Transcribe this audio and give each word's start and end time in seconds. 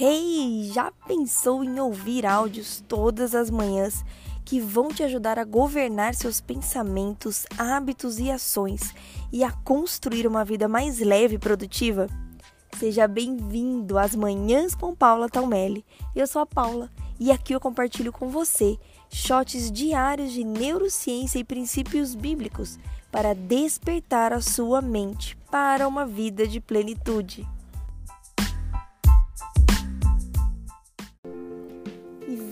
Hey, 0.00 0.70
já 0.72 0.92
pensou 1.08 1.64
em 1.64 1.80
ouvir 1.80 2.24
áudios 2.24 2.84
todas 2.86 3.34
as 3.34 3.50
manhãs 3.50 4.04
que 4.44 4.60
vão 4.60 4.90
te 4.90 5.02
ajudar 5.02 5.40
a 5.40 5.44
governar 5.44 6.14
seus 6.14 6.40
pensamentos, 6.40 7.44
hábitos 7.58 8.20
e 8.20 8.30
ações 8.30 8.94
e 9.32 9.42
a 9.42 9.50
construir 9.50 10.24
uma 10.24 10.44
vida 10.44 10.68
mais 10.68 11.00
leve 11.00 11.34
e 11.34 11.38
produtiva? 11.38 12.06
Seja 12.78 13.08
bem-vindo 13.08 13.98
às 13.98 14.14
Manhãs 14.14 14.72
com 14.72 14.94
Paula 14.94 15.28
Talmelli. 15.28 15.84
Eu 16.14 16.28
sou 16.28 16.42
a 16.42 16.46
Paula 16.46 16.88
e 17.18 17.32
aqui 17.32 17.52
eu 17.52 17.58
compartilho 17.58 18.12
com 18.12 18.28
você 18.28 18.78
shots 19.10 19.68
diários 19.68 20.30
de 20.30 20.44
neurociência 20.44 21.40
e 21.40 21.44
princípios 21.44 22.14
bíblicos 22.14 22.78
para 23.10 23.34
despertar 23.34 24.32
a 24.32 24.40
sua 24.40 24.80
mente 24.80 25.36
para 25.50 25.88
uma 25.88 26.06
vida 26.06 26.46
de 26.46 26.60
plenitude. 26.60 27.44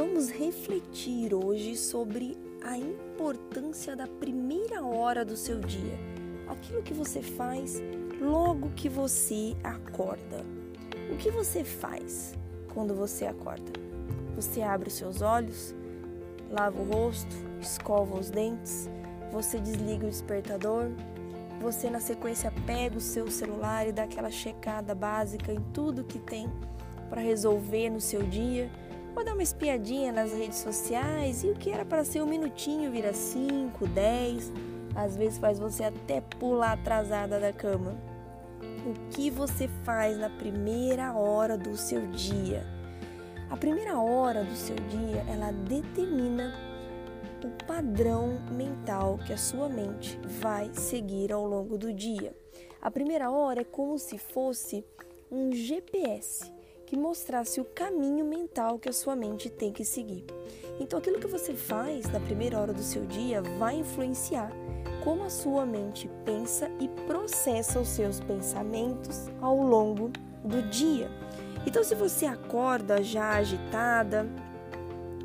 Vamos 0.00 0.30
refletir 0.30 1.34
hoje 1.34 1.76
sobre 1.76 2.34
a 2.64 2.74
importância 2.74 3.94
da 3.94 4.06
primeira 4.06 4.82
hora 4.82 5.26
do 5.26 5.36
seu 5.36 5.60
dia. 5.60 5.92
Aquilo 6.48 6.82
que 6.82 6.94
você 6.94 7.20
faz 7.20 7.82
logo 8.18 8.70
que 8.70 8.88
você 8.88 9.54
acorda. 9.62 10.42
O 11.12 11.18
que 11.18 11.30
você 11.30 11.62
faz 11.62 12.32
quando 12.72 12.94
você 12.94 13.26
acorda? 13.26 13.72
Você 14.36 14.62
abre 14.62 14.88
os 14.88 14.94
seus 14.94 15.20
olhos, 15.20 15.74
lava 16.50 16.80
o 16.80 16.84
rosto, 16.86 17.36
escova 17.60 18.18
os 18.18 18.30
dentes, 18.30 18.88
você 19.30 19.60
desliga 19.60 20.06
o 20.06 20.10
despertador, 20.10 20.86
você 21.60 21.90
na 21.90 22.00
sequência 22.00 22.50
pega 22.64 22.96
o 22.96 23.02
seu 23.02 23.30
celular 23.30 23.86
e 23.86 23.92
dá 23.92 24.04
aquela 24.04 24.30
checada 24.30 24.94
básica 24.94 25.52
em 25.52 25.60
tudo 25.74 26.04
que 26.04 26.18
tem 26.18 26.50
para 27.10 27.20
resolver 27.20 27.90
no 27.90 28.00
seu 28.00 28.22
dia 28.22 28.70
ou 29.16 29.24
dar 29.24 29.34
uma 29.34 29.42
espiadinha 29.42 30.12
nas 30.12 30.32
redes 30.32 30.58
sociais 30.58 31.42
e 31.42 31.48
o 31.48 31.54
que 31.54 31.70
era 31.70 31.84
para 31.84 32.04
ser 32.04 32.22
um 32.22 32.26
minutinho 32.26 32.90
vira 32.90 33.12
5, 33.12 33.86
10, 33.86 34.52
às 34.94 35.16
vezes 35.16 35.38
faz 35.38 35.58
você 35.58 35.84
até 35.84 36.20
pular 36.20 36.72
atrasada 36.72 37.38
da 37.38 37.52
cama. 37.52 37.96
O 38.86 39.10
que 39.10 39.30
você 39.30 39.68
faz 39.84 40.16
na 40.18 40.30
primeira 40.30 41.12
hora 41.12 41.56
do 41.56 41.76
seu 41.76 42.06
dia? 42.08 42.66
A 43.50 43.56
primeira 43.56 43.98
hora 43.98 44.44
do 44.44 44.54
seu 44.54 44.76
dia, 44.76 45.24
ela 45.28 45.52
determina 45.52 46.54
o 47.44 47.64
padrão 47.64 48.38
mental 48.52 49.18
que 49.26 49.32
a 49.32 49.36
sua 49.36 49.68
mente 49.68 50.18
vai 50.40 50.70
seguir 50.72 51.32
ao 51.32 51.46
longo 51.46 51.76
do 51.76 51.92
dia. 51.92 52.34
A 52.80 52.90
primeira 52.90 53.30
hora 53.30 53.62
é 53.62 53.64
como 53.64 53.98
se 53.98 54.18
fosse 54.18 54.84
um 55.30 55.52
GPS 55.52 56.59
que 56.90 56.96
mostrasse 56.96 57.60
o 57.60 57.64
caminho 57.64 58.24
mental 58.24 58.76
que 58.76 58.88
a 58.88 58.92
sua 58.92 59.14
mente 59.14 59.48
tem 59.48 59.72
que 59.72 59.84
seguir. 59.84 60.24
Então, 60.80 60.98
aquilo 60.98 61.20
que 61.20 61.28
você 61.28 61.54
faz 61.54 62.10
na 62.10 62.18
primeira 62.18 62.58
hora 62.58 62.72
do 62.72 62.82
seu 62.82 63.06
dia 63.06 63.40
vai 63.40 63.76
influenciar 63.76 64.50
como 65.04 65.22
a 65.22 65.30
sua 65.30 65.64
mente 65.64 66.10
pensa 66.24 66.68
e 66.80 66.88
processa 67.06 67.78
os 67.78 67.86
seus 67.86 68.18
pensamentos 68.18 69.28
ao 69.40 69.56
longo 69.62 70.10
do 70.42 70.62
dia. 70.68 71.08
Então, 71.64 71.84
se 71.84 71.94
você 71.94 72.26
acorda 72.26 73.00
já 73.04 73.34
agitada 73.34 74.26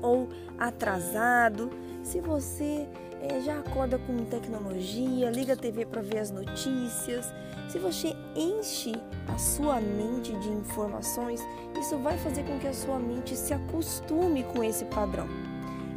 ou 0.00 0.30
atrasado, 0.58 1.68
se 2.10 2.20
você 2.20 2.88
é, 3.22 3.40
já 3.40 3.60
acorda 3.60 3.96
com 3.96 4.24
tecnologia, 4.24 5.30
liga 5.30 5.52
a 5.52 5.56
TV 5.56 5.86
para 5.86 6.02
ver 6.02 6.18
as 6.18 6.32
notícias. 6.32 7.32
Se 7.68 7.78
você 7.78 8.16
enche 8.34 8.92
a 9.28 9.38
sua 9.38 9.80
mente 9.80 10.32
de 10.40 10.48
informações, 10.48 11.40
isso 11.80 11.96
vai 11.98 12.18
fazer 12.18 12.42
com 12.42 12.58
que 12.58 12.66
a 12.66 12.74
sua 12.74 12.98
mente 12.98 13.36
se 13.36 13.54
acostume 13.54 14.42
com 14.42 14.64
esse 14.64 14.84
padrão. 14.86 15.28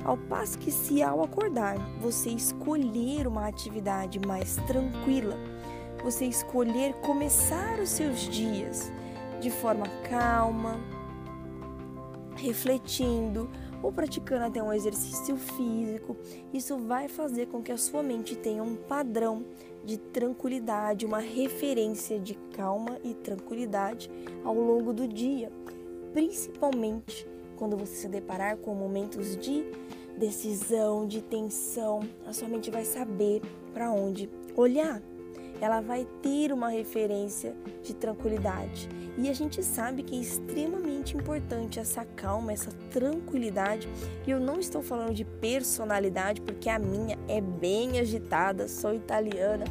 Ao 0.05 0.15
passo 0.15 0.59
que, 0.59 0.69
se 0.69 1.01
ao 1.01 1.23
acordar 1.23 1.77
você 1.99 2.29
escolher 2.29 3.25
uma 3.25 3.47
atividade 3.47 4.19
mais 4.19 4.57
tranquila, 4.67 5.35
você 6.03 6.25
escolher 6.25 6.93
começar 7.01 7.79
os 7.79 7.89
seus 7.89 8.19
dias 8.19 8.91
de 9.41 9.49
forma 9.49 9.87
calma, 10.07 10.79
refletindo, 12.35 13.49
ou 13.83 13.91
praticando 13.91 14.45
até 14.45 14.63
um 14.63 14.73
exercício 14.73 15.35
físico, 15.35 16.15
isso 16.53 16.77
vai 16.77 17.07
fazer 17.07 17.47
com 17.47 17.61
que 17.61 17.71
a 17.71 17.77
sua 17.77 18.01
mente 18.01 18.35
tenha 18.35 18.63
um 18.63 18.75
padrão 18.75 19.43
de 19.83 19.97
tranquilidade, 19.97 21.05
uma 21.05 21.19
referência 21.19 22.17
de 22.17 22.35
calma 22.55 22.97
e 23.03 23.13
tranquilidade 23.13 24.09
ao 24.43 24.55
longo 24.55 24.93
do 24.93 25.05
dia, 25.07 25.51
principalmente 26.13 27.27
quando 27.57 27.77
você 27.77 27.95
se 27.95 28.07
deparar 28.07 28.57
com 28.57 28.73
momentos 28.73 29.35
de 29.35 29.63
decisão, 30.17 31.05
de 31.05 31.21
tensão, 31.21 31.99
a 32.25 32.31
sua 32.31 32.47
mente 32.47 32.71
vai 32.71 32.85
saber 32.85 33.41
para 33.73 33.91
onde 33.91 34.29
olhar 34.55 35.01
ela 35.63 35.79
vai 35.79 36.05
ter 36.21 36.51
uma 36.51 36.67
referência 36.67 37.55
de 37.81 37.93
tranquilidade. 37.93 38.89
E 39.17 39.29
a 39.29 39.33
gente 39.33 39.63
sabe 39.63 40.03
que 40.03 40.13
é 40.13 40.19
extremamente 40.19 41.15
importante 41.15 41.79
essa 41.79 42.03
calma, 42.03 42.51
essa 42.51 42.69
tranquilidade. 42.91 43.87
E 44.27 44.31
eu 44.31 44.41
não 44.41 44.59
estou 44.59 44.81
falando 44.81 45.13
de 45.13 45.23
personalidade, 45.23 46.41
porque 46.41 46.67
a 46.67 46.77
minha 46.77 47.17
é 47.29 47.39
bem 47.39 47.97
agitada, 47.97 48.67
sou 48.67 48.93
italiana, 48.93 49.63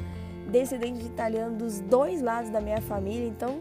descendente 0.51 1.01
de 1.01 1.07
italiano 1.09 1.59
dos 1.59 1.81
dois 1.81 2.23
lados 2.23 2.51
da 2.51 2.61
minha 2.63 2.81
família, 2.81 3.29
então 3.29 3.61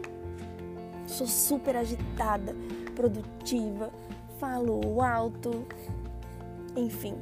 sou 1.06 1.26
super 1.26 1.76
agitada, 1.76 2.56
produtiva, 2.94 3.92
falo 4.40 5.02
alto, 5.02 5.66
enfim, 6.74 7.14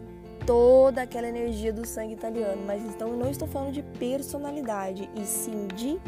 toda 0.46 1.02
aquela 1.02 1.28
energia 1.28 1.72
do 1.72 1.86
sangue 1.86 2.14
italiano, 2.14 2.62
mas 2.66 2.82
então 2.82 3.08
eu 3.10 3.16
não 3.16 3.30
estou 3.30 3.46
falando 3.46 3.72
de 3.72 3.82
personalidade, 3.82 5.08
e 5.14 5.24
sim 5.24 5.66
de 5.68 6.00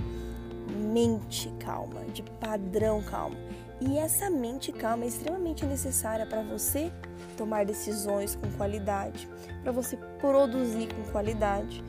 mente 0.92 1.52
calma, 1.58 2.04
de 2.12 2.22
padrão 2.22 3.02
calmo. 3.02 3.36
E 3.80 3.98
essa 3.98 4.30
mente 4.30 4.70
calma 4.72 5.04
é 5.04 5.08
extremamente 5.08 5.66
necessária 5.66 6.24
para 6.26 6.42
você 6.42 6.92
tomar 7.36 7.64
decisões 7.64 8.36
com 8.36 8.50
qualidade, 8.52 9.28
para 9.62 9.72
você 9.72 9.96
produzir 10.20 10.88
com 10.94 11.02
qualidade, 11.10 11.82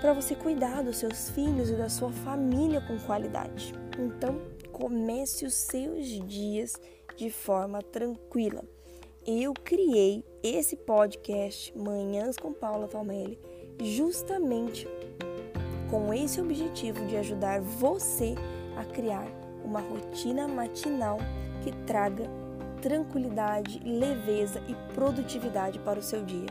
para 0.00 0.14
você 0.14 0.34
cuidar 0.34 0.82
dos 0.82 0.96
seus 0.96 1.28
filhos 1.30 1.68
e 1.68 1.74
da 1.74 1.88
sua 1.88 2.10
família 2.10 2.80
com 2.80 2.98
qualidade. 3.00 3.74
Então, 3.98 4.40
comece 4.72 5.44
os 5.44 5.54
seus 5.54 6.06
dias 6.26 6.72
de 7.16 7.28
forma 7.30 7.82
tranquila 7.82 8.64
eu 9.26 9.52
criei 9.52 10.24
esse 10.42 10.76
podcast 10.76 11.76
Manhãs 11.76 12.36
com 12.36 12.54
Paula 12.54 12.88
Palmelli 12.88 13.38
justamente 13.82 14.88
com 15.90 16.12
esse 16.14 16.40
objetivo 16.40 17.04
de 17.06 17.16
ajudar 17.16 17.60
você 17.60 18.34
a 18.76 18.84
criar 18.84 19.26
uma 19.62 19.80
rotina 19.80 20.48
matinal 20.48 21.18
que 21.62 21.70
traga 21.84 22.24
tranquilidade, 22.80 23.80
leveza 23.84 24.62
e 24.66 24.74
produtividade 24.94 25.78
para 25.80 25.98
o 25.98 26.02
seu 26.02 26.24
dia, 26.24 26.48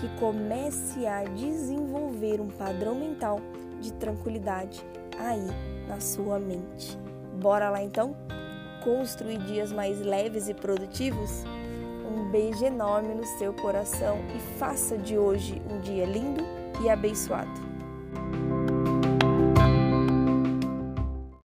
que 0.00 0.08
comece 0.20 1.04
a 1.06 1.24
desenvolver 1.24 2.40
um 2.40 2.48
padrão 2.48 2.94
mental 2.94 3.40
de 3.80 3.92
tranquilidade 3.94 4.80
aí 5.18 5.46
na 5.88 5.98
sua 5.98 6.38
mente. 6.38 6.96
Bora 7.40 7.68
lá 7.68 7.82
então 7.82 8.14
construir 8.84 9.38
dias 9.38 9.72
mais 9.72 10.00
leves 10.00 10.48
e 10.48 10.54
produtivos? 10.54 11.44
Beijo 12.32 12.64
enorme 12.64 13.14
no 13.14 13.26
seu 13.26 13.52
coração 13.52 14.18
e 14.34 14.58
faça 14.58 14.96
de 14.96 15.18
hoje 15.18 15.60
um 15.70 15.80
dia 15.80 16.06
lindo 16.06 16.42
e 16.82 16.88
abençoado. 16.88 17.50